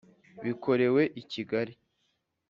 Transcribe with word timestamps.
Bikorewe 0.43 1.03
I 1.21 1.21
Kigali 1.31 1.73